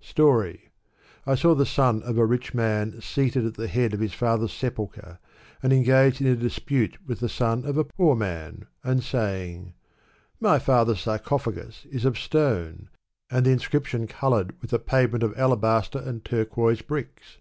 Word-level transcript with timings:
Storv. 0.00 0.60
I 1.26 1.34
saw 1.34 1.52
the 1.56 1.66
son 1.66 2.00
of 2.04 2.16
a 2.16 2.24
rich 2.24 2.54
man 2.54 3.00
seated 3.00 3.44
at 3.44 3.54
the 3.54 3.66
head 3.66 3.92
of 3.92 3.98
his 3.98 4.12
father's 4.14 4.52
sepulchre, 4.52 5.18
and 5.64 5.72
engaged 5.72 6.20
in 6.20 6.28
a 6.28 6.36
dispute 6.36 6.98
with 7.08 7.18
the 7.18 7.28
son 7.28 7.64
of 7.64 7.76
a 7.76 7.82
poor 7.82 8.14
man, 8.14 8.68
and 8.84 9.02
saying, 9.02 9.74
My 10.38 10.60
father's 10.60 11.00
sar 11.00 11.18
cophagus 11.18 11.86
is 11.86 12.04
of 12.04 12.20
stone, 12.20 12.88
and 13.32 13.44
the 13.44 13.50
inscription 13.50 14.06
colored 14.06 14.54
with 14.62 14.72
a 14.72 14.78
pavement 14.78 15.24
of 15.24 15.36
alabaster 15.36 15.98
and 15.98 16.24
turquoise 16.24 16.82
bricks. 16.82 17.38